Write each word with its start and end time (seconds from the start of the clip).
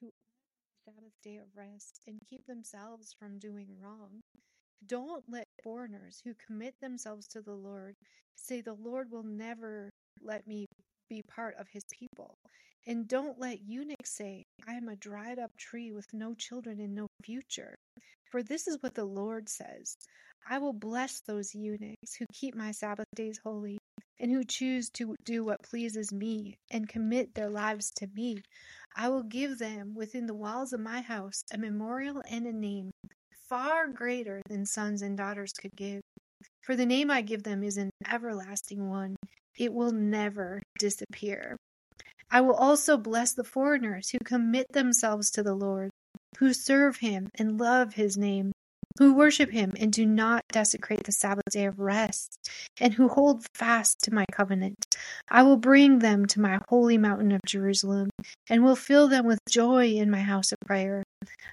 who 0.00 0.10
Sabbath 0.86 1.12
day 1.22 1.36
of 1.38 1.56
rest 1.56 2.00
and 2.06 2.18
keep 2.28 2.46
themselves 2.46 3.14
from 3.18 3.38
doing 3.38 3.68
wrong. 3.80 4.20
Don't 4.86 5.24
let 5.28 5.46
foreigners 5.62 6.20
who 6.24 6.34
commit 6.46 6.74
themselves 6.80 7.28
to 7.28 7.42
the 7.42 7.54
Lord 7.54 7.94
say, 8.34 8.60
The 8.60 8.74
Lord 8.74 9.10
will 9.10 9.22
never 9.22 9.90
let 10.22 10.46
me 10.46 10.66
be 11.08 11.22
part 11.28 11.54
of 11.58 11.68
his 11.68 11.84
people. 11.92 12.34
And 12.86 13.06
don't 13.06 13.38
let 13.38 13.60
eunuchs 13.68 14.16
say, 14.16 14.42
I 14.66 14.74
am 14.74 14.88
a 14.88 14.96
dried 14.96 15.38
up 15.38 15.50
tree 15.58 15.92
with 15.92 16.06
no 16.14 16.34
children 16.34 16.80
and 16.80 16.94
no 16.94 17.06
future. 17.22 17.74
For 18.30 18.42
this 18.42 18.66
is 18.66 18.78
what 18.80 18.94
the 18.94 19.04
Lord 19.04 19.48
says 19.48 19.96
I 20.48 20.58
will 20.58 20.72
bless 20.72 21.20
those 21.20 21.54
eunuchs 21.54 22.14
who 22.18 22.24
keep 22.32 22.54
my 22.54 22.72
Sabbath 22.72 23.06
days 23.14 23.38
holy 23.44 23.78
and 24.18 24.30
who 24.30 24.44
choose 24.44 24.88
to 24.90 25.14
do 25.24 25.44
what 25.44 25.62
pleases 25.62 26.12
me 26.12 26.58
and 26.70 26.88
commit 26.88 27.34
their 27.34 27.50
lives 27.50 27.90
to 27.96 28.06
me. 28.14 28.42
I 28.94 29.08
will 29.08 29.22
give 29.22 29.58
them 29.58 29.94
within 29.94 30.26
the 30.26 30.34
walls 30.34 30.72
of 30.72 30.80
my 30.80 31.00
house 31.00 31.42
a 31.52 31.58
memorial 31.58 32.22
and 32.28 32.46
a 32.46 32.52
name 32.52 32.90
far 33.50 33.88
greater 33.88 34.40
than 34.48 34.64
sons 34.64 35.02
and 35.02 35.16
daughters 35.16 35.52
could 35.52 35.74
give. 35.74 36.00
For 36.62 36.76
the 36.76 36.86
name 36.86 37.10
I 37.10 37.22
give 37.22 37.42
them 37.42 37.64
is 37.64 37.76
an 37.76 37.90
everlasting 38.08 38.88
one, 38.88 39.16
it 39.58 39.72
will 39.72 39.90
never 39.90 40.62
disappear. 40.78 41.56
I 42.30 42.42
will 42.42 42.54
also 42.54 42.96
bless 42.96 43.32
the 43.32 43.44
foreigners 43.44 44.10
who 44.10 44.18
commit 44.24 44.66
themselves 44.70 45.30
to 45.32 45.42
the 45.42 45.54
Lord, 45.54 45.90
who 46.38 46.52
serve 46.52 46.98
him 46.98 47.28
and 47.34 47.58
love 47.58 47.94
his 47.94 48.16
name, 48.16 48.52
who 48.98 49.14
worship 49.14 49.50
him 49.50 49.72
and 49.78 49.92
do 49.92 50.04
not 50.04 50.42
desecrate 50.50 51.04
the 51.04 51.12
Sabbath 51.12 51.44
day 51.50 51.66
of 51.66 51.78
rest, 51.78 52.38
and 52.80 52.94
who 52.94 53.08
hold 53.08 53.46
fast 53.54 54.00
to 54.02 54.14
my 54.14 54.24
covenant. 54.32 54.86
I 55.30 55.42
will 55.42 55.56
bring 55.56 56.00
them 56.00 56.26
to 56.26 56.40
my 56.40 56.60
holy 56.68 56.98
mountain 56.98 57.32
of 57.32 57.40
Jerusalem, 57.46 58.10
and 58.48 58.64
will 58.64 58.76
fill 58.76 59.08
them 59.08 59.26
with 59.26 59.38
joy 59.48 59.88
in 59.88 60.10
my 60.10 60.20
house 60.20 60.52
of 60.52 60.58
prayer. 60.66 61.02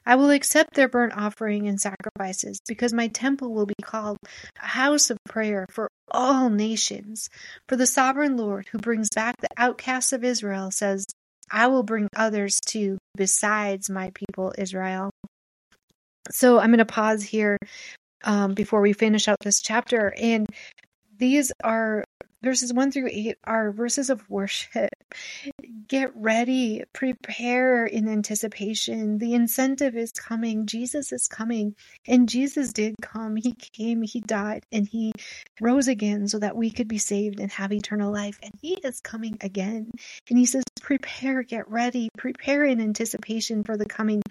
I 0.05 0.15
will 0.15 0.31
accept 0.31 0.73
their 0.73 0.88
burnt 0.88 1.13
offering 1.15 1.67
and 1.67 1.80
sacrifices, 1.80 2.59
because 2.67 2.93
my 2.93 3.08
temple 3.08 3.53
will 3.53 3.65
be 3.65 3.75
called 3.81 4.17
a 4.61 4.65
house 4.65 5.09
of 5.09 5.17
prayer 5.25 5.65
for 5.69 5.89
all 6.11 6.49
nations. 6.49 7.30
For 7.67 7.75
the 7.75 7.85
sovereign 7.85 8.38
Lord, 8.38 8.67
who 8.71 8.77
brings 8.77 9.09
back 9.09 9.35
the 9.41 9.49
outcasts 9.58 10.13
of 10.13 10.23
Israel, 10.23 10.71
says, 10.71 11.05
I 11.52 11.67
will 11.67 11.83
bring 11.83 12.09
others 12.15 12.59
too, 12.65 12.97
besides 13.15 13.89
my 13.89 14.11
people 14.13 14.53
Israel. 14.58 15.11
So 16.31 16.59
I'm 16.59 16.70
going 16.70 16.80
to 16.80 16.86
pause 16.86 17.23
here 17.23 17.58
um, 18.23 18.53
before 18.53 18.81
we 18.81 18.94
finish 18.94 19.28
out 19.28 19.38
this 19.42 19.61
chapter. 19.61 20.14
And 20.17 20.47
these 21.17 21.52
are 21.64 22.03
verses 22.43 22.73
1 22.73 22.91
through 22.91 23.09
8 23.11 23.38
are 23.43 23.71
verses 23.71 24.09
of 24.09 24.30
worship. 24.30 24.89
Get 25.87 26.11
ready, 26.15 26.83
prepare 26.93 27.86
in 27.86 28.08
anticipation. 28.08 29.17
The 29.17 29.33
incentive 29.33 29.95
is 29.95 30.11
coming. 30.11 30.65
Jesus 30.65 31.11
is 31.11 31.27
coming. 31.27 31.75
And 32.08 32.30
Jesus 32.30 32.73
did 32.73 32.95
come. 33.02 33.36
He 33.36 33.53
came, 33.53 34.02
He 34.02 34.20
died, 34.20 34.65
and 34.71 34.87
He 34.87 35.14
rose 35.61 35.87
again 35.87 36.27
so 36.27 36.39
that 36.39 36.55
we 36.55 36.71
could 36.71 36.87
be 36.87 36.98
saved 36.98 37.39
and 37.39 37.52
have 37.52 37.71
eternal 37.71 38.11
life. 38.11 38.37
And 38.43 38.54
He 38.61 38.73
is 38.83 38.99
coming 38.99 39.37
again. 39.42 39.92
And 40.30 40.37
He 40.37 40.45
says, 40.45 40.64
prepare, 40.81 41.43
get 41.43 41.69
ready, 41.69 42.09
prepare 42.17 42.65
in 42.65 42.81
anticipation 42.81 43.64
for 43.64 43.77
the 43.77 43.86
coming. 43.86 44.21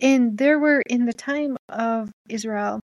And 0.00 0.38
there 0.38 0.58
were, 0.58 0.80
in 0.80 1.06
the 1.06 1.12
time 1.12 1.56
of 1.68 2.10
Israel, 2.28 2.80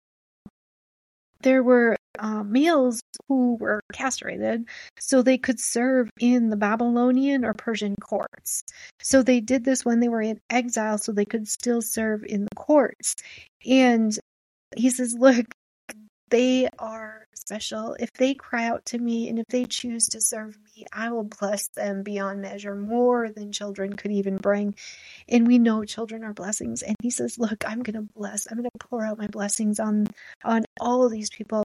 there 1.44 1.62
were 1.62 1.96
uh, 2.18 2.42
males 2.42 3.02
who 3.28 3.56
were 3.56 3.80
castrated 3.92 4.64
so 4.98 5.22
they 5.22 5.38
could 5.38 5.60
serve 5.60 6.10
in 6.18 6.48
the 6.48 6.56
Babylonian 6.56 7.44
or 7.44 7.54
Persian 7.54 7.94
courts. 7.96 8.64
So 9.00 9.22
they 9.22 9.40
did 9.40 9.64
this 9.64 9.84
when 9.84 10.00
they 10.00 10.08
were 10.08 10.22
in 10.22 10.40
exile 10.50 10.98
so 10.98 11.12
they 11.12 11.24
could 11.24 11.46
still 11.46 11.82
serve 11.82 12.24
in 12.24 12.44
the 12.44 12.56
courts. 12.56 13.14
And 13.66 14.16
he 14.76 14.90
says, 14.90 15.14
Look, 15.18 15.46
they 16.34 16.68
are 16.80 17.28
special. 17.32 17.94
If 18.00 18.12
they 18.14 18.34
cry 18.34 18.66
out 18.66 18.84
to 18.86 18.98
me 18.98 19.28
and 19.28 19.38
if 19.38 19.46
they 19.46 19.66
choose 19.66 20.08
to 20.08 20.20
serve 20.20 20.58
me, 20.64 20.84
I 20.92 21.12
will 21.12 21.22
bless 21.22 21.68
them 21.68 22.02
beyond 22.02 22.40
measure, 22.42 22.74
more 22.74 23.30
than 23.30 23.52
children 23.52 23.92
could 23.92 24.10
even 24.10 24.38
bring. 24.38 24.74
And 25.28 25.46
we 25.46 25.60
know 25.60 25.84
children 25.84 26.24
are 26.24 26.32
blessings. 26.32 26.82
And 26.82 26.96
he 27.00 27.10
says, 27.10 27.38
Look, 27.38 27.62
I'm 27.64 27.84
gonna 27.84 28.08
bless, 28.16 28.50
I'm 28.50 28.56
gonna 28.56 28.68
pour 28.80 29.04
out 29.04 29.16
my 29.16 29.28
blessings 29.28 29.78
on 29.78 30.08
on 30.42 30.64
all 30.80 31.04
of 31.06 31.12
these 31.12 31.30
people. 31.30 31.62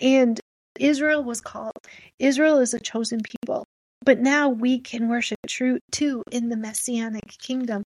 And 0.00 0.38
Israel 0.78 1.24
was 1.24 1.40
called. 1.40 1.72
Israel 2.20 2.60
is 2.60 2.74
a 2.74 2.80
chosen 2.80 3.22
people. 3.22 3.64
But 4.04 4.20
now 4.20 4.50
we 4.50 4.78
can 4.78 5.08
worship 5.08 5.38
true 5.48 5.80
too 5.90 6.22
in 6.30 6.48
the 6.48 6.56
messianic 6.56 7.26
kingdom. 7.40 7.82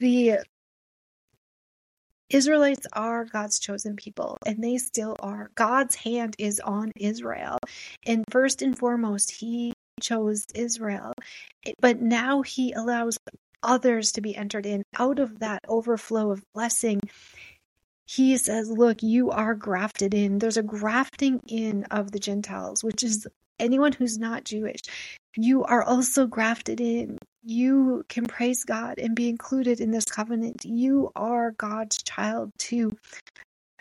The 0.00 0.40
Israelites 2.30 2.86
are 2.92 3.24
God's 3.24 3.58
chosen 3.58 3.96
people, 3.96 4.36
and 4.44 4.62
they 4.62 4.76
still 4.78 5.16
are. 5.20 5.50
God's 5.54 5.94
hand 5.94 6.36
is 6.38 6.60
on 6.60 6.92
Israel. 6.96 7.58
And 8.06 8.24
first 8.30 8.62
and 8.62 8.78
foremost, 8.78 9.30
He 9.30 9.72
chose 10.00 10.44
Israel. 10.54 11.12
But 11.80 12.00
now 12.00 12.42
He 12.42 12.72
allows 12.72 13.18
others 13.62 14.12
to 14.12 14.20
be 14.20 14.36
entered 14.36 14.66
in 14.66 14.82
out 14.98 15.18
of 15.18 15.38
that 15.40 15.60
overflow 15.68 16.30
of 16.30 16.42
blessing. 16.54 17.00
He 18.06 18.36
says, 18.36 18.70
Look, 18.70 19.02
you 19.02 19.30
are 19.30 19.54
grafted 19.54 20.14
in. 20.14 20.38
There's 20.38 20.56
a 20.56 20.62
grafting 20.62 21.40
in 21.46 21.84
of 21.84 22.12
the 22.12 22.18
Gentiles, 22.18 22.84
which 22.84 23.02
is 23.02 23.26
anyone 23.58 23.92
who's 23.92 24.18
not 24.18 24.44
Jewish. 24.44 24.80
You 25.40 25.62
are 25.62 25.84
also 25.84 26.26
grafted 26.26 26.80
in 26.80 27.16
you 27.44 28.04
can 28.08 28.26
praise 28.26 28.64
God 28.64 28.98
and 28.98 29.14
be 29.14 29.28
included 29.28 29.80
in 29.80 29.90
this 29.90 30.04
covenant. 30.04 30.64
You 30.64 31.10
are 31.14 31.52
God's 31.52 32.02
child 32.02 32.50
too. 32.58 32.96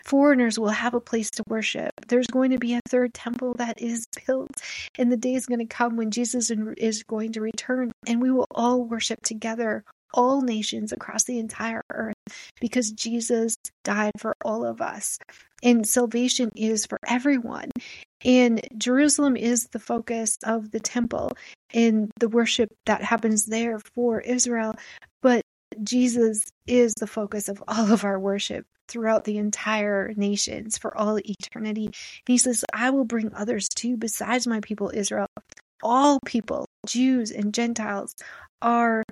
Foreigners 0.05 0.57
will 0.57 0.69
have 0.69 0.93
a 0.93 1.01
place 1.01 1.29
to 1.31 1.43
worship. 1.49 1.91
There's 2.07 2.27
going 2.27 2.51
to 2.51 2.59
be 2.59 2.75
a 2.75 2.81
third 2.87 3.13
temple 3.13 3.55
that 3.55 3.81
is 3.81 4.07
built, 4.25 4.51
and 4.97 5.11
the 5.11 5.17
day 5.17 5.33
is 5.33 5.47
going 5.47 5.59
to 5.59 5.65
come 5.65 5.97
when 5.97 6.11
Jesus 6.11 6.49
is 6.49 7.03
going 7.03 7.33
to 7.33 7.41
return, 7.41 7.91
and 8.07 8.21
we 8.21 8.31
will 8.31 8.47
all 8.51 8.85
worship 8.85 9.21
together, 9.23 9.83
all 10.13 10.41
nations 10.41 10.91
across 10.91 11.23
the 11.23 11.39
entire 11.39 11.81
earth, 11.91 12.15
because 12.59 12.91
Jesus 12.91 13.55
died 13.83 14.13
for 14.17 14.35
all 14.43 14.65
of 14.65 14.81
us. 14.81 15.17
And 15.63 15.87
salvation 15.87 16.51
is 16.55 16.85
for 16.85 16.99
everyone. 17.07 17.71
And 18.23 18.61
Jerusalem 18.77 19.35
is 19.35 19.67
the 19.67 19.79
focus 19.79 20.37
of 20.43 20.71
the 20.71 20.79
temple 20.79 21.31
and 21.73 22.11
the 22.19 22.29
worship 22.29 22.69
that 22.85 23.03
happens 23.03 23.45
there 23.45 23.79
for 23.95 24.21
Israel. 24.21 24.75
But 25.21 25.41
Jesus 25.83 26.43
is 26.65 26.93
the 26.99 27.07
focus 27.07 27.49
of 27.49 27.63
all 27.67 27.91
of 27.91 28.03
our 28.03 28.19
worship 28.19 28.65
throughout 28.87 29.25
the 29.25 29.37
entire 29.37 30.13
nations 30.15 30.77
for 30.77 30.97
all 30.97 31.19
eternity. 31.19 31.85
And 31.85 31.93
he 32.25 32.37
says, 32.37 32.63
I 32.73 32.89
will 32.91 33.03
bring 33.03 33.33
others 33.33 33.67
too 33.69 33.97
besides 33.97 34.47
my 34.47 34.61
people 34.61 34.91
Israel. 34.93 35.27
All 35.83 36.19
people, 36.25 36.65
Jews 36.87 37.31
and 37.31 37.53
Gentiles, 37.53 38.15
are 38.61 39.03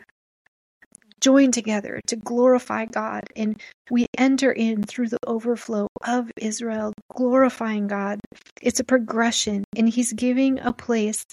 join 1.21 1.51
together 1.51 2.01
to 2.07 2.15
glorify 2.15 2.85
God. 2.85 3.23
And 3.35 3.61
we 3.89 4.05
enter 4.17 4.51
in 4.51 4.83
through 4.83 5.09
the 5.09 5.19
overflow 5.27 5.87
of 6.05 6.31
Israel, 6.37 6.93
glorifying 7.15 7.87
God. 7.87 8.19
It's 8.61 8.79
a 8.79 8.85
progression, 8.85 9.63
and 9.75 9.89
He's 9.89 10.13
giving 10.13 10.59
a 10.59 10.73
place 10.73 11.25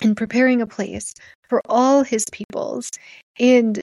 and 0.00 0.16
preparing 0.16 0.60
a 0.60 0.66
place 0.66 1.14
for 1.48 1.62
all 1.66 2.02
His 2.02 2.24
peoples. 2.32 2.90
And 3.38 3.80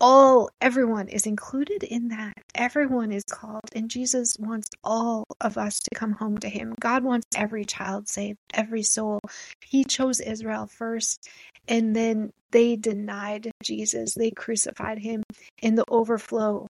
all 0.00 0.50
everyone 0.60 1.08
is 1.08 1.26
included 1.26 1.82
in 1.82 2.08
that. 2.08 2.34
Everyone 2.54 3.12
is 3.12 3.24
called 3.24 3.68
and 3.74 3.90
jesus 3.90 4.36
wants 4.38 4.68
all 4.82 5.24
of 5.40 5.56
us 5.56 5.80
to 5.80 5.90
come 5.94 6.12
home 6.12 6.38
to 6.38 6.48
him. 6.48 6.74
God 6.80 7.04
wants 7.04 7.26
every 7.36 7.64
child 7.64 8.08
saved 8.08 8.38
every 8.52 8.82
soul. 8.82 9.20
He 9.64 9.84
chose 9.84 10.20
israel 10.20 10.66
first 10.66 11.28
and 11.68 11.94
then 11.94 12.32
they 12.50 12.76
denied 12.76 13.50
jesus. 13.62 14.14
They 14.14 14.30
crucified 14.30 14.98
him 14.98 15.22
and 15.62 15.78
the 15.78 15.84
overflow 15.88 16.66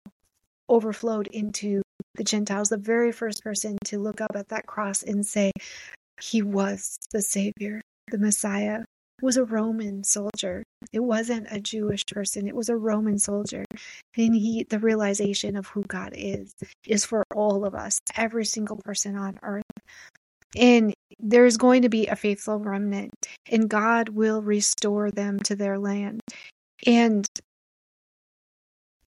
overflowed 0.68 1.28
into 1.28 1.82
the 2.14 2.24
gentiles. 2.24 2.68
The 2.68 2.76
very 2.76 3.12
first 3.12 3.42
person 3.42 3.78
to 3.86 3.98
look 3.98 4.20
up 4.20 4.32
at 4.34 4.48
that 4.48 4.66
cross 4.66 5.02
and 5.02 5.24
say 5.26 5.52
he 6.20 6.42
was 6.42 6.98
the 7.12 7.22
savior 7.22 7.80
the 8.10 8.18
messiah 8.18 8.84
was 9.22 9.36
a 9.36 9.44
Roman 9.44 10.04
soldier. 10.04 10.64
It 10.92 11.00
wasn't 11.00 11.46
a 11.50 11.60
Jewish 11.60 12.04
person. 12.06 12.48
It 12.48 12.56
was 12.56 12.68
a 12.68 12.76
Roman 12.76 13.18
soldier. 13.18 13.64
And 14.16 14.34
he, 14.34 14.66
the 14.68 14.78
realization 14.78 15.56
of 15.56 15.68
who 15.68 15.82
God 15.82 16.12
is, 16.14 16.52
is 16.86 17.04
for 17.04 17.24
all 17.34 17.64
of 17.64 17.74
us, 17.74 17.98
every 18.16 18.44
single 18.44 18.76
person 18.84 19.16
on 19.16 19.38
earth. 19.42 19.62
And 20.56 20.92
there's 21.18 21.56
going 21.56 21.82
to 21.82 21.88
be 21.88 22.08
a 22.08 22.16
faithful 22.16 22.58
remnant, 22.58 23.14
and 23.50 23.70
God 23.70 24.10
will 24.10 24.42
restore 24.42 25.10
them 25.10 25.38
to 25.40 25.56
their 25.56 25.78
land. 25.78 26.20
And 26.84 27.26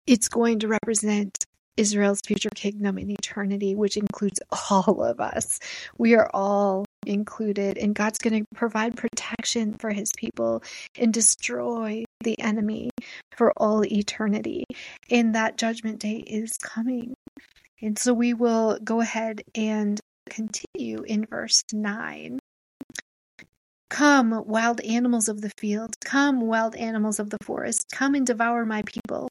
it's 0.06 0.28
going 0.28 0.60
to 0.60 0.68
represent 0.68 1.44
Israel's 1.76 2.20
future 2.20 2.50
kingdom 2.54 2.98
in 2.98 3.10
eternity, 3.10 3.74
which 3.74 3.96
includes 3.96 4.40
all 4.70 5.02
of 5.02 5.20
us. 5.20 5.58
We 5.98 6.14
are 6.14 6.30
all 6.32 6.84
included, 7.06 7.78
and 7.78 7.94
God's 7.94 8.18
going 8.18 8.42
to 8.42 8.46
provide 8.54 8.96
protection 8.96 9.74
for 9.74 9.90
his 9.90 10.10
people 10.16 10.62
and 10.96 11.12
destroy 11.12 12.04
the 12.22 12.38
enemy. 12.40 12.90
for 13.36 13.52
all 13.56 13.84
eternity. 13.84 14.64
And 15.10 15.34
that 15.34 15.56
judgment 15.56 16.00
day 16.00 16.16
is 16.26 16.56
coming. 16.58 17.14
And 17.80 17.98
so 17.98 18.12
we 18.14 18.34
will 18.34 18.78
go 18.82 19.00
ahead 19.00 19.42
and 19.54 19.98
continue 20.30 21.02
in 21.02 21.26
verse 21.26 21.62
9. 21.72 22.38
Come, 23.90 24.44
wild 24.46 24.80
animals 24.80 25.28
of 25.28 25.40
the 25.40 25.50
field, 25.58 25.94
come, 26.04 26.40
wild 26.40 26.76
animals 26.76 27.18
of 27.18 27.28
the 27.28 27.38
forest, 27.42 27.86
come 27.92 28.14
and 28.14 28.26
devour 28.26 28.64
my 28.64 28.82
people. 28.82 29.28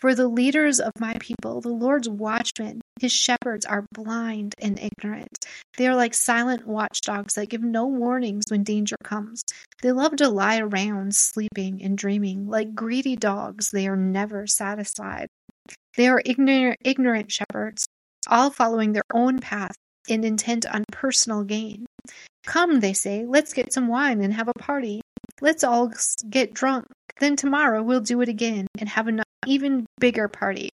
For 0.00 0.14
the 0.14 0.28
leaders 0.28 0.78
of 0.78 0.92
my 0.98 1.14
people, 1.20 1.62
the 1.62 1.70
Lord's 1.70 2.08
watchmen, 2.08 2.82
his 3.00 3.12
shepherds, 3.12 3.64
are 3.64 3.86
blind 3.92 4.54
and 4.60 4.78
ignorant. 4.78 5.46
They 5.78 5.86
are 5.86 5.96
like 5.96 6.12
silent 6.12 6.66
watchdogs 6.66 7.34
that 7.34 7.48
give 7.48 7.62
no 7.62 7.86
warnings 7.86 8.44
when 8.48 8.62
danger 8.62 8.96
comes. 9.02 9.42
They 9.80 9.92
love 9.92 10.16
to 10.16 10.28
lie 10.28 10.58
around, 10.58 11.14
sleeping 11.14 11.82
and 11.82 11.96
dreaming. 11.96 12.46
Like 12.46 12.74
greedy 12.74 13.16
dogs, 13.16 13.70
they 13.70 13.88
are 13.88 13.96
never 13.96 14.46
satisfied. 14.46 15.28
They 15.96 16.08
are 16.08 16.22
ignorant, 16.24 17.32
shepherds, 17.32 17.86
all 18.28 18.50
following 18.50 18.92
their 18.92 19.04
own 19.14 19.38
path 19.38 19.76
and 20.10 20.26
intent 20.26 20.66
on 20.66 20.84
personal 20.92 21.42
gain. 21.42 21.86
Come, 22.44 22.80
they 22.80 22.92
say, 22.92 23.24
let's 23.26 23.54
get 23.54 23.72
some 23.72 23.88
wine 23.88 24.20
and 24.20 24.34
have 24.34 24.48
a 24.48 24.52
party. 24.58 25.00
Let's 25.40 25.64
all 25.64 25.90
get 26.28 26.52
drunk. 26.52 26.86
Then 27.18 27.36
tomorrow 27.36 27.82
we'll 27.82 28.00
do 28.00 28.20
it 28.20 28.28
again 28.28 28.66
and 28.78 28.88
have 28.88 29.08
an 29.08 29.22
even 29.46 29.86
bigger 29.98 30.28
party. 30.28 30.70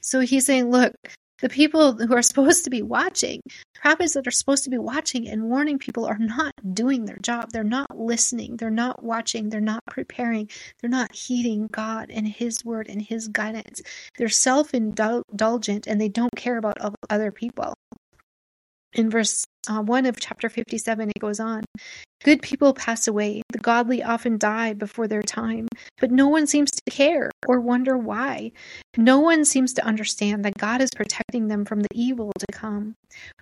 So 0.00 0.20
he's 0.20 0.46
saying, 0.46 0.70
look, 0.70 0.94
the 1.40 1.48
people 1.48 1.94
who 1.94 2.14
are 2.14 2.22
supposed 2.30 2.64
to 2.64 2.70
be 2.70 2.82
watching, 2.82 3.40
prophets 3.74 4.14
that 4.14 4.26
are 4.26 4.32
supposed 4.32 4.64
to 4.64 4.70
be 4.70 4.78
watching 4.78 5.28
and 5.28 5.44
warning 5.44 5.78
people 5.78 6.04
are 6.04 6.18
not 6.18 6.52
doing 6.74 7.04
their 7.04 7.18
job. 7.18 7.50
They're 7.52 7.64
not 7.64 7.98
listening. 7.98 8.56
They're 8.56 8.70
not 8.70 9.02
watching. 9.02 9.48
They're 9.48 9.60
not 9.60 9.84
preparing. 9.86 10.50
They're 10.80 10.90
not 10.90 11.14
heeding 11.14 11.68
God 11.68 12.10
and 12.10 12.26
His 12.26 12.64
word 12.64 12.88
and 12.88 13.00
His 13.00 13.28
guidance. 13.28 13.82
They're 14.16 14.28
self 14.28 14.74
indulgent 14.74 15.86
and 15.86 16.00
they 16.00 16.08
don't 16.08 16.34
care 16.36 16.58
about 16.58 16.78
other 17.08 17.32
people. 17.32 17.74
In 18.94 19.10
verse 19.10 19.44
uh, 19.68 19.82
1 19.82 20.06
of 20.06 20.18
chapter 20.18 20.48
57, 20.48 21.10
it 21.10 21.20
goes 21.20 21.40
on 21.40 21.64
Good 22.24 22.42
people 22.42 22.74
pass 22.74 23.06
away, 23.06 23.42
the 23.52 23.58
godly 23.58 24.02
often 24.02 24.38
die 24.38 24.72
before 24.72 25.06
their 25.06 25.22
time, 25.22 25.68
but 26.00 26.10
no 26.10 26.26
one 26.26 26.48
seems 26.48 26.70
to 26.72 26.90
care 26.90 27.30
or 27.46 27.60
wonder 27.60 27.96
why. 27.96 28.50
No 28.96 29.20
one 29.20 29.44
seems 29.44 29.72
to 29.74 29.84
understand 29.84 30.44
that 30.44 30.58
God 30.58 30.80
is 30.80 30.90
protecting 30.96 31.46
them 31.46 31.64
from 31.64 31.80
the 31.80 31.88
evil 31.94 32.32
to 32.36 32.46
come. 32.50 32.94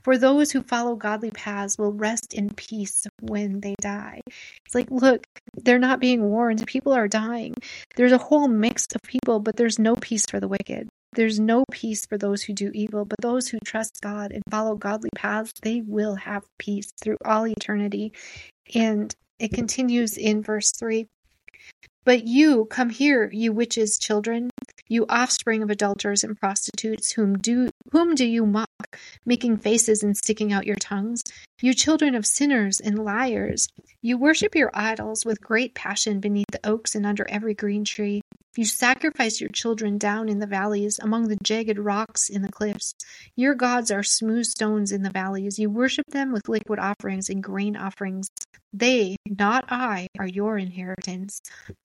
For 0.04 0.18
those 0.18 0.50
who 0.50 0.62
follow 0.62 0.94
godly 0.94 1.30
paths 1.30 1.78
will 1.78 1.92
rest 1.92 2.34
in 2.34 2.50
peace 2.50 3.06
when 3.22 3.60
they 3.60 3.74
die. 3.80 4.20
It's 4.66 4.74
like, 4.74 4.90
look, 4.90 5.26
they're 5.54 5.78
not 5.78 5.98
being 5.98 6.24
warned. 6.24 6.66
People 6.66 6.92
are 6.92 7.08
dying. 7.08 7.54
There's 7.96 8.12
a 8.12 8.18
whole 8.18 8.48
mix 8.48 8.84
of 8.94 9.00
people, 9.02 9.40
but 9.40 9.56
there's 9.56 9.78
no 9.78 9.96
peace 9.96 10.26
for 10.28 10.38
the 10.38 10.48
wicked. 10.48 10.88
There's 11.16 11.40
no 11.40 11.64
peace 11.72 12.04
for 12.04 12.18
those 12.18 12.42
who 12.42 12.52
do 12.52 12.70
evil, 12.74 13.06
but 13.06 13.22
those 13.22 13.48
who 13.48 13.58
trust 13.64 14.02
God 14.02 14.32
and 14.32 14.42
follow 14.50 14.74
godly 14.76 15.08
paths, 15.16 15.50
they 15.62 15.80
will 15.80 16.14
have 16.14 16.44
peace 16.58 16.92
through 17.02 17.16
all 17.24 17.46
eternity. 17.48 18.12
And 18.74 19.14
it 19.38 19.54
continues 19.54 20.18
in 20.18 20.42
verse 20.42 20.72
3 20.72 21.06
But 22.04 22.26
you, 22.26 22.66
come 22.66 22.90
here, 22.90 23.30
you 23.32 23.54
witches' 23.54 23.98
children, 23.98 24.50
you 24.88 25.06
offspring 25.08 25.62
of 25.62 25.70
adulterers 25.70 26.22
and 26.22 26.38
prostitutes, 26.38 27.12
whom 27.12 27.38
do 27.38 27.70
whom 27.92 28.14
do 28.14 28.26
you 28.26 28.44
mock, 28.44 28.98
making 29.24 29.56
faces 29.56 30.02
and 30.02 30.14
sticking 30.14 30.52
out 30.52 30.66
your 30.66 30.76
tongues? 30.76 31.22
You 31.62 31.72
children 31.72 32.14
of 32.14 32.26
sinners 32.26 32.78
and 32.78 32.98
liars, 32.98 33.68
you 34.02 34.18
worship 34.18 34.54
your 34.54 34.70
idols 34.74 35.24
with 35.24 35.40
great 35.40 35.74
passion 35.74 36.20
beneath 36.20 36.50
the 36.52 36.60
oaks 36.68 36.94
and 36.94 37.06
under 37.06 37.26
every 37.30 37.54
green 37.54 37.86
tree. 37.86 38.20
You 38.56 38.64
sacrifice 38.64 39.40
your 39.40 39.50
children 39.50 39.98
down 39.98 40.28
in 40.28 40.38
the 40.38 40.46
valleys, 40.46 40.98
among 40.98 41.28
the 41.28 41.36
jagged 41.42 41.78
rocks 41.78 42.30
in 42.30 42.42
the 42.42 42.50
cliffs. 42.50 42.94
Your 43.34 43.54
gods 43.54 43.90
are 43.90 44.02
smooth 44.02 44.46
stones 44.46 44.92
in 44.92 45.02
the 45.02 45.10
valleys. 45.10 45.58
You 45.58 45.68
worship 45.68 46.06
them 46.08 46.32
with 46.32 46.48
liquid 46.48 46.78
offerings 46.78 47.28
and 47.28 47.42
grain 47.42 47.76
offerings. 47.76 48.30
They, 48.72 49.16
not 49.26 49.64
I, 49.68 50.08
are 50.18 50.26
your 50.26 50.58
inheritance. 50.58 51.40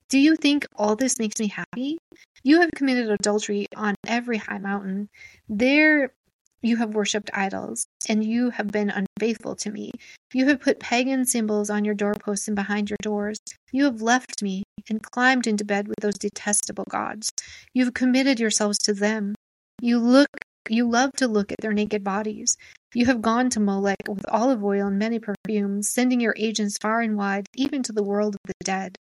Do 0.09 0.17
you 0.17 0.35
think 0.35 0.65
all 0.75 0.95
this 0.95 1.19
makes 1.19 1.39
me 1.39 1.47
happy? 1.47 1.97
You 2.43 2.61
have 2.61 2.71
committed 2.75 3.09
adultery 3.09 3.67
on 3.75 3.95
every 4.05 4.37
high 4.37 4.57
mountain. 4.57 5.09
There 5.47 6.13
you 6.61 6.77
have 6.77 6.93
worshipped 6.93 7.31
idols, 7.33 7.85
and 8.07 8.23
you 8.23 8.51
have 8.51 8.67
been 8.67 8.89
unfaithful 8.89 9.55
to 9.57 9.71
me. 9.71 9.91
You 10.33 10.45
have 10.47 10.61
put 10.61 10.79
pagan 10.79 11.25
symbols 11.25 11.69
on 11.69 11.85
your 11.85 11.95
doorposts 11.95 12.47
and 12.47 12.55
behind 12.55 12.89
your 12.89 12.97
doors. 13.01 13.39
You 13.71 13.85
have 13.85 14.01
left 14.01 14.41
me 14.43 14.63
and 14.89 15.01
climbed 15.01 15.47
into 15.47 15.65
bed 15.65 15.87
with 15.87 15.99
those 16.01 16.17
detestable 16.17 16.85
gods. 16.89 17.29
You 17.73 17.85
have 17.85 17.93
committed 17.93 18.39
yourselves 18.39 18.77
to 18.79 18.93
them. 18.93 19.35
You 19.81 19.99
look 19.99 20.29
you 20.69 20.87
love 20.87 21.11
to 21.13 21.27
look 21.27 21.51
at 21.51 21.57
their 21.59 21.73
naked 21.73 22.03
bodies. 22.03 22.55
You 22.93 23.07
have 23.07 23.21
gone 23.21 23.49
to 23.51 23.59
Molech 23.59 24.07
with 24.07 24.25
olive 24.29 24.63
oil 24.63 24.87
and 24.87 24.99
many 24.99 25.19
perfumes, 25.19 25.89
sending 25.89 26.19
your 26.19 26.35
agents 26.37 26.77
far 26.77 27.01
and 27.01 27.17
wide, 27.17 27.47
even 27.55 27.81
to 27.83 27.91
the 27.91 28.03
world 28.03 28.35
of 28.35 28.41
the 28.45 28.53
dead. 28.63 28.97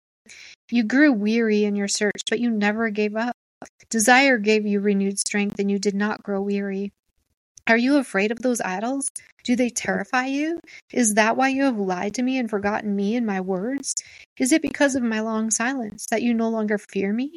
You 0.71 0.83
grew 0.85 1.13
weary 1.13 1.65
in 1.65 1.77
your 1.77 1.89
search, 1.89 2.23
but 2.29 2.41
you 2.41 2.51
never 2.51 2.89
gave 2.91 3.15
up. 3.15 3.37
Desire 3.91 4.39
gave 4.39 4.67
you 4.67 4.81
renewed 4.81 5.19
strength, 5.19 5.59
and 5.59 5.71
you 5.71 5.79
did 5.79 5.95
not 5.95 6.23
grow 6.23 6.41
weary. 6.41 6.93
Are 7.71 7.77
you 7.77 7.99
afraid 7.99 8.33
of 8.33 8.41
those 8.41 8.61
idols? 8.61 9.09
Do 9.45 9.55
they 9.55 9.71
terrify 9.71 10.27
you? 10.27 10.59
Is 10.93 11.15
that 11.15 11.37
why 11.37 11.51
you 11.51 11.63
have 11.63 11.79
lied 11.79 12.15
to 12.15 12.23
me 12.23 12.37
and 12.37 12.51
forgotten 12.51 12.97
me 12.97 13.15
and 13.15 13.25
my 13.25 13.41
words? 13.41 13.95
Is 14.41 14.51
it 14.51 14.61
because 14.61 14.97
of 14.97 15.05
my 15.05 15.21
long 15.21 15.53
silence 15.53 16.07
that 16.11 16.21
you 16.21 16.35
no 16.35 16.49
longer 16.49 16.79
fear 16.79 17.13
me? 17.13 17.37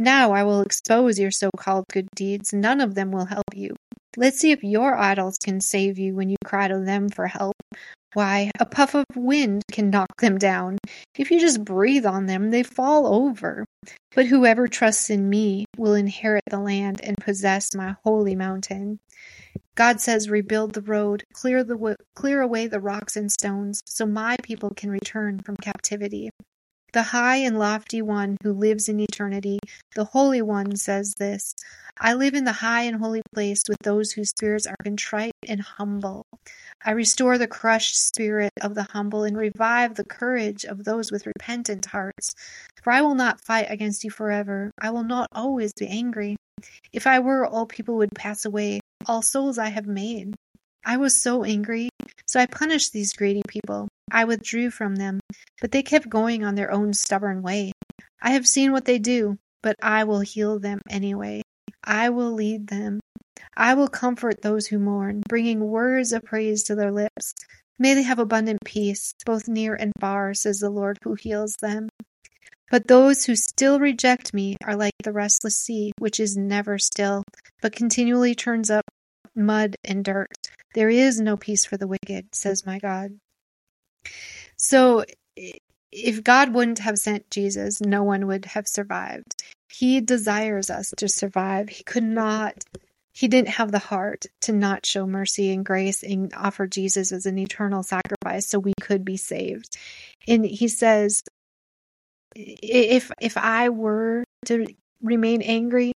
Now 0.00 0.32
I 0.32 0.42
will 0.42 0.62
expose 0.62 1.16
your 1.16 1.30
so 1.30 1.48
called 1.56 1.84
good 1.92 2.08
deeds. 2.16 2.52
None 2.52 2.80
of 2.80 2.96
them 2.96 3.12
will 3.12 3.26
help 3.26 3.54
you. 3.54 3.76
Let's 4.16 4.40
see 4.40 4.50
if 4.50 4.64
your 4.64 4.96
idols 4.96 5.38
can 5.38 5.60
save 5.60 5.96
you 5.96 6.16
when 6.16 6.28
you 6.28 6.36
cry 6.44 6.66
to 6.66 6.80
them 6.80 7.08
for 7.08 7.28
help. 7.28 7.54
Why, 8.14 8.50
a 8.60 8.66
puff 8.66 8.94
of 8.94 9.06
wind 9.16 9.62
can 9.72 9.88
knock 9.88 10.20
them 10.20 10.36
down. 10.36 10.78
If 11.16 11.30
you 11.30 11.40
just 11.40 11.64
breathe 11.64 12.04
on 12.04 12.26
them, 12.26 12.50
they 12.50 12.62
fall 12.62 13.06
over. 13.06 13.64
But 14.14 14.26
whoever 14.26 14.68
trusts 14.68 15.08
in 15.08 15.30
me 15.30 15.64
will 15.78 15.94
inherit 15.94 16.42
the 16.50 16.58
land 16.58 17.00
and 17.02 17.16
possess 17.16 17.74
my 17.74 17.96
holy 18.04 18.36
mountain. 18.36 19.00
God 19.74 20.00
says, 20.00 20.28
Rebuild 20.28 20.74
the 20.74 20.82
road, 20.82 21.24
clear, 21.32 21.64
the, 21.64 21.96
clear 22.14 22.42
away 22.42 22.66
the 22.66 22.80
rocks 22.80 23.16
and 23.16 23.32
stones, 23.32 23.80
so 23.86 24.04
my 24.04 24.36
people 24.42 24.70
can 24.76 24.90
return 24.90 25.38
from 25.38 25.56
captivity. 25.56 26.30
The 26.92 27.02
high 27.02 27.36
and 27.36 27.58
lofty 27.58 28.02
one 28.02 28.36
who 28.42 28.52
lives 28.52 28.86
in 28.86 29.00
eternity, 29.00 29.58
the 29.94 30.04
Holy 30.04 30.42
One, 30.42 30.76
says 30.76 31.14
this 31.14 31.54
I 31.98 32.12
live 32.12 32.34
in 32.34 32.44
the 32.44 32.52
high 32.52 32.82
and 32.82 32.96
holy 32.96 33.22
place 33.34 33.62
with 33.66 33.78
those 33.82 34.12
whose 34.12 34.28
spirits 34.28 34.66
are 34.66 34.76
contrite 34.82 35.32
and 35.48 35.62
humble. 35.62 36.26
I 36.84 36.90
restore 36.90 37.38
the 37.38 37.46
crushed 37.46 37.96
spirit 37.96 38.52
of 38.60 38.74
the 38.74 38.82
humble 38.82 39.24
and 39.24 39.38
revive 39.38 39.94
the 39.94 40.04
courage 40.04 40.66
of 40.66 40.84
those 40.84 41.10
with 41.10 41.26
repentant 41.26 41.86
hearts. 41.86 42.34
For 42.82 42.92
I 42.92 43.00
will 43.00 43.14
not 43.14 43.40
fight 43.40 43.70
against 43.70 44.04
you 44.04 44.10
forever. 44.10 44.70
I 44.78 44.90
will 44.90 45.04
not 45.04 45.28
always 45.32 45.72
be 45.72 45.88
angry. 45.88 46.36
If 46.92 47.06
I 47.06 47.20
were, 47.20 47.46
all 47.46 47.64
people 47.64 47.96
would 47.96 48.14
pass 48.14 48.44
away, 48.44 48.80
all 49.06 49.22
souls 49.22 49.56
I 49.56 49.70
have 49.70 49.86
made. 49.86 50.34
I 50.84 50.98
was 50.98 51.16
so 51.16 51.42
angry, 51.44 51.88
so 52.26 52.38
I 52.38 52.46
punished 52.46 52.92
these 52.92 53.14
greedy 53.14 53.42
people. 53.48 53.88
I 54.10 54.24
withdrew 54.24 54.70
from 54.70 54.96
them, 54.96 55.20
but 55.60 55.72
they 55.72 55.82
kept 55.82 56.08
going 56.08 56.44
on 56.44 56.54
their 56.54 56.72
own 56.72 56.92
stubborn 56.92 57.42
way. 57.42 57.72
I 58.20 58.30
have 58.30 58.46
seen 58.46 58.72
what 58.72 58.84
they 58.84 58.98
do, 58.98 59.38
but 59.62 59.76
I 59.82 60.04
will 60.04 60.20
heal 60.20 60.58
them 60.58 60.80
anyway. 60.88 61.42
I 61.84 62.10
will 62.10 62.32
lead 62.32 62.68
them. 62.68 63.00
I 63.56 63.74
will 63.74 63.88
comfort 63.88 64.42
those 64.42 64.66
who 64.66 64.78
mourn, 64.78 65.22
bringing 65.28 65.60
words 65.60 66.12
of 66.12 66.24
praise 66.24 66.62
to 66.64 66.74
their 66.74 66.92
lips. 66.92 67.34
May 67.78 67.94
they 67.94 68.02
have 68.02 68.18
abundant 68.18 68.60
peace, 68.64 69.14
both 69.26 69.48
near 69.48 69.74
and 69.74 69.92
far, 70.00 70.34
says 70.34 70.60
the 70.60 70.70
Lord 70.70 70.98
who 71.02 71.14
heals 71.14 71.56
them. 71.56 71.88
But 72.70 72.88
those 72.88 73.26
who 73.26 73.36
still 73.36 73.80
reject 73.80 74.32
me 74.32 74.56
are 74.64 74.76
like 74.76 74.94
the 75.02 75.12
restless 75.12 75.58
sea, 75.58 75.92
which 75.98 76.18
is 76.18 76.36
never 76.36 76.78
still, 76.78 77.22
but 77.60 77.74
continually 77.74 78.34
turns 78.34 78.70
up 78.70 78.84
mud 79.34 79.76
and 79.84 80.04
dirt. 80.04 80.32
There 80.74 80.88
is 80.88 81.20
no 81.20 81.36
peace 81.36 81.64
for 81.64 81.76
the 81.76 81.86
wicked, 81.86 82.34
says 82.34 82.64
my 82.64 82.78
God. 82.78 83.18
So, 84.56 85.04
if 85.92 86.24
God 86.24 86.54
wouldn't 86.54 86.78
have 86.78 86.98
sent 86.98 87.30
Jesus, 87.30 87.80
no 87.80 88.02
one 88.02 88.26
would 88.26 88.46
have 88.46 88.66
survived. 88.66 89.42
He 89.68 90.00
desires 90.00 90.70
us 90.70 90.92
to 90.96 91.08
survive. 91.08 91.68
He 91.68 91.84
could 91.84 92.02
not, 92.04 92.64
he 93.12 93.28
didn't 93.28 93.48
have 93.50 93.72
the 93.72 93.78
heart 93.78 94.26
to 94.42 94.52
not 94.52 94.86
show 94.86 95.06
mercy 95.06 95.52
and 95.52 95.64
grace 95.64 96.02
and 96.02 96.32
offer 96.34 96.66
Jesus 96.66 97.12
as 97.12 97.26
an 97.26 97.38
eternal 97.38 97.82
sacrifice 97.82 98.48
so 98.48 98.58
we 98.58 98.74
could 98.80 99.04
be 99.04 99.16
saved. 99.16 99.76
And 100.26 100.44
he 100.44 100.68
says, 100.68 101.22
if 102.34 103.10
if 103.20 103.36
I 103.36 103.68
were 103.68 104.24
to 104.46 104.66
remain 105.02 105.42
angry, 105.42 105.92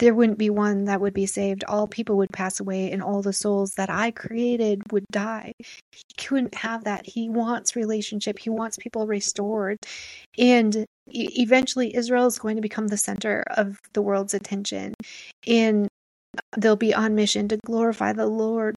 there 0.00 0.14
wouldn't 0.14 0.38
be 0.38 0.50
one 0.50 0.86
that 0.86 1.00
would 1.00 1.14
be 1.14 1.26
saved. 1.26 1.62
All 1.68 1.86
people 1.86 2.16
would 2.16 2.32
pass 2.32 2.58
away, 2.58 2.90
and 2.90 3.02
all 3.02 3.22
the 3.22 3.32
souls 3.32 3.74
that 3.74 3.90
I 3.90 4.10
created 4.10 4.82
would 4.92 5.04
die. 5.12 5.52
He 5.60 6.02
couldn't 6.16 6.54
have 6.56 6.84
that. 6.84 7.06
He 7.06 7.28
wants 7.28 7.76
relationship, 7.76 8.38
he 8.38 8.50
wants 8.50 8.76
people 8.78 9.06
restored. 9.06 9.78
And 10.38 10.86
eventually 11.08 11.94
Israel 11.94 12.26
is 12.26 12.38
going 12.38 12.56
to 12.56 12.62
become 12.62 12.88
the 12.88 12.96
center 12.96 13.44
of 13.56 13.78
the 13.92 14.02
world's 14.02 14.34
attention 14.34 14.94
and 15.46 15.88
they'll 16.56 16.76
be 16.76 16.94
on 16.94 17.14
mission 17.14 17.48
to 17.48 17.58
glorify 17.66 18.12
the 18.12 18.26
Lord. 18.26 18.76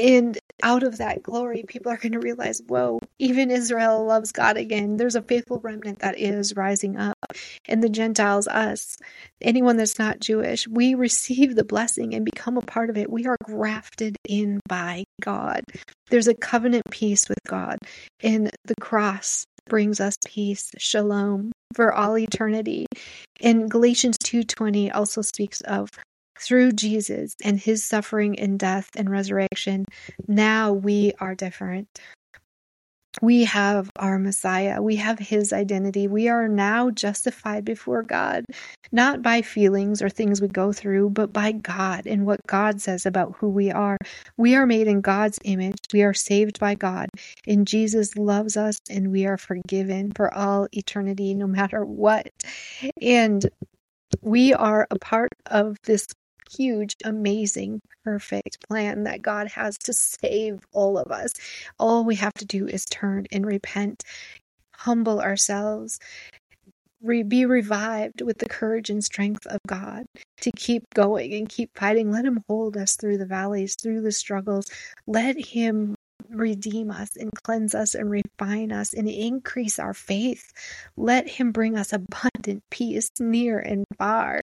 And 0.00 0.38
out 0.62 0.82
of 0.82 0.96
that 0.96 1.22
glory, 1.22 1.62
people 1.66 1.92
are 1.92 1.98
going 1.98 2.12
to 2.12 2.20
realize, 2.20 2.62
whoa, 2.66 3.00
even 3.18 3.50
Israel 3.50 4.06
loves 4.06 4.32
God 4.32 4.56
again. 4.56 4.96
There's 4.96 5.14
a 5.14 5.20
faithful 5.20 5.60
remnant 5.60 5.98
that 5.98 6.18
is 6.18 6.56
rising 6.56 6.96
up. 6.96 7.18
And 7.66 7.82
the 7.82 7.90
Gentiles, 7.90 8.48
us, 8.48 8.96
anyone 9.42 9.76
that's 9.76 9.98
not 9.98 10.20
Jewish, 10.20 10.66
we 10.66 10.94
receive 10.94 11.54
the 11.54 11.64
blessing 11.64 12.14
and 12.14 12.24
become 12.24 12.56
a 12.56 12.62
part 12.62 12.88
of 12.88 12.96
it. 12.96 13.10
We 13.10 13.26
are 13.26 13.36
grafted 13.42 14.16
in 14.26 14.60
by 14.66 15.04
God. 15.20 15.60
There's 16.08 16.28
a 16.28 16.34
covenant 16.34 16.84
peace 16.90 17.28
with 17.28 17.42
God. 17.46 17.76
And 18.22 18.50
the 18.64 18.74
cross 18.80 19.44
brings 19.68 20.00
us 20.00 20.16
peace, 20.24 20.70
shalom, 20.78 21.52
for 21.74 21.92
all 21.92 22.16
eternity. 22.16 22.86
And 23.42 23.70
Galatians 23.70 24.16
2:20 24.24 24.90
also 24.90 25.20
speaks 25.20 25.60
of 25.60 25.90
through 26.40 26.72
Jesus 26.72 27.34
and 27.44 27.60
his 27.60 27.84
suffering 27.84 28.38
and 28.38 28.58
death 28.58 28.90
and 28.96 29.10
resurrection, 29.10 29.84
now 30.26 30.72
we 30.72 31.12
are 31.20 31.34
different. 31.34 31.88
We 33.20 33.44
have 33.44 33.90
our 33.96 34.18
Messiah. 34.18 34.80
We 34.80 34.96
have 34.96 35.18
his 35.18 35.52
identity. 35.52 36.06
We 36.06 36.28
are 36.28 36.48
now 36.48 36.90
justified 36.90 37.64
before 37.64 38.02
God, 38.02 38.44
not 38.92 39.20
by 39.20 39.42
feelings 39.42 40.00
or 40.00 40.08
things 40.08 40.40
we 40.40 40.48
go 40.48 40.72
through, 40.72 41.10
but 41.10 41.32
by 41.32 41.52
God 41.52 42.06
and 42.06 42.24
what 42.24 42.46
God 42.46 42.80
says 42.80 43.04
about 43.04 43.34
who 43.38 43.48
we 43.48 43.70
are. 43.70 43.98
We 44.36 44.54
are 44.54 44.64
made 44.64 44.86
in 44.86 45.00
God's 45.00 45.38
image. 45.44 45.78
We 45.92 46.02
are 46.02 46.14
saved 46.14 46.60
by 46.60 46.76
God. 46.76 47.08
And 47.46 47.66
Jesus 47.66 48.16
loves 48.16 48.56
us 48.56 48.78
and 48.88 49.10
we 49.10 49.26
are 49.26 49.36
forgiven 49.36 50.12
for 50.12 50.32
all 50.32 50.68
eternity, 50.72 51.34
no 51.34 51.48
matter 51.48 51.84
what. 51.84 52.30
And 53.02 53.44
we 54.22 54.54
are 54.54 54.86
a 54.90 54.98
part 54.98 55.30
of 55.46 55.76
this 55.84 56.06
huge, 56.50 56.96
amazing, 57.04 57.80
perfect 58.04 58.58
plan 58.68 59.04
that 59.04 59.22
God 59.22 59.48
has 59.48 59.78
to 59.78 59.92
save 59.92 60.60
all 60.72 60.98
of 60.98 61.12
us. 61.12 61.32
All 61.78 62.04
we 62.04 62.16
have 62.16 62.34
to 62.34 62.44
do 62.44 62.66
is 62.66 62.84
turn 62.86 63.26
and 63.32 63.46
repent, 63.46 64.04
humble 64.74 65.20
ourselves, 65.20 65.98
be 67.28 67.46
revived 67.46 68.22
with 68.22 68.38
the 68.38 68.48
courage 68.48 68.90
and 68.90 69.02
strength 69.02 69.46
of 69.46 69.58
God 69.66 70.04
to 70.42 70.50
keep 70.52 70.84
going 70.94 71.32
and 71.34 71.48
keep 71.48 71.70
fighting. 71.76 72.10
Let 72.10 72.26
Him 72.26 72.44
hold 72.48 72.76
us 72.76 72.96
through 72.96 73.18
the 73.18 73.26
valleys, 73.26 73.76
through 73.80 74.02
the 74.02 74.12
struggles. 74.12 74.66
Let 75.06 75.38
Him 75.38 75.94
redeem 76.32 76.90
us 76.90 77.16
and 77.16 77.30
cleanse 77.44 77.74
us 77.74 77.94
and 77.94 78.10
refine 78.10 78.72
us 78.72 78.92
and 78.94 79.08
increase 79.08 79.78
our 79.78 79.94
faith. 79.94 80.52
Let 80.96 81.28
Him 81.28 81.52
bring 81.52 81.76
us 81.76 81.92
abundant 81.92 82.62
peace 82.70 83.10
near 83.18 83.58
and 83.58 83.84
far. 83.98 84.40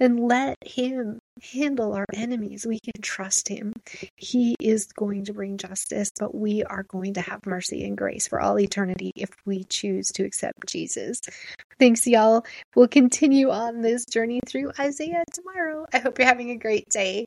And 0.00 0.20
let 0.20 0.56
Him 0.64 1.18
handle 1.52 1.94
our 1.94 2.06
enemies. 2.12 2.66
We 2.66 2.80
can 2.80 3.00
trust 3.02 3.48
Him. 3.48 3.72
He 4.16 4.56
is 4.60 4.86
going 4.86 5.26
to 5.26 5.32
bring 5.32 5.56
justice, 5.56 6.10
but 6.18 6.34
we 6.34 6.64
are 6.64 6.84
going 6.84 7.14
to 7.14 7.20
have 7.20 7.46
mercy 7.46 7.84
and 7.84 7.96
grace 7.96 8.28
for 8.28 8.40
all 8.40 8.58
eternity 8.58 9.12
if 9.14 9.30
we 9.44 9.64
choose 9.64 10.08
to 10.12 10.24
accept 10.24 10.66
Jesus. 10.66 11.20
Thanks, 11.78 12.06
y'all. 12.06 12.44
We'll 12.74 12.88
continue 12.88 13.50
on 13.50 13.82
this 13.82 14.04
journey 14.04 14.40
through 14.46 14.72
Isaiah 14.78 15.24
tomorrow. 15.32 15.86
I 15.92 15.98
hope 15.98 16.18
you're 16.18 16.26
having 16.26 16.50
a 16.50 16.56
great 16.56 16.88
day. 16.88 17.26